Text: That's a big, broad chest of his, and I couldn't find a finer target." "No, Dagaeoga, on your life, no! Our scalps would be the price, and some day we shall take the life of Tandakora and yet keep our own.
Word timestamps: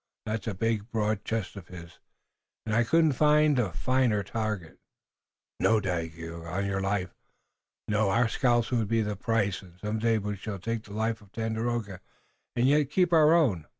That's 0.25 0.47
a 0.47 0.55
big, 0.55 0.89
broad 0.89 1.23
chest 1.23 1.55
of 1.55 1.67
his, 1.67 1.99
and 2.65 2.73
I 2.73 2.83
couldn't 2.83 3.11
find 3.11 3.59
a 3.59 3.71
finer 3.71 4.23
target." 4.23 4.79
"No, 5.59 5.79
Dagaeoga, 5.79 6.47
on 6.47 6.65
your 6.65 6.81
life, 6.81 7.13
no! 7.87 8.09
Our 8.09 8.27
scalps 8.27 8.71
would 8.71 8.87
be 8.87 9.03
the 9.03 9.15
price, 9.15 9.61
and 9.61 9.77
some 9.79 9.99
day 9.99 10.17
we 10.17 10.37
shall 10.37 10.57
take 10.57 10.85
the 10.85 10.93
life 10.93 11.21
of 11.21 11.31
Tandakora 11.31 11.99
and 12.55 12.67
yet 12.67 12.89
keep 12.89 13.13
our 13.13 13.35
own. 13.35 13.67